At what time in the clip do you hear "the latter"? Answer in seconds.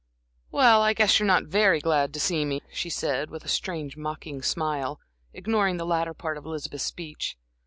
5.77-6.15